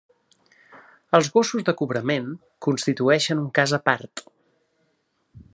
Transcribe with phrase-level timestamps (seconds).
[1.17, 2.33] Els gossos de cobrament
[2.69, 4.29] constitueixen un cas a part.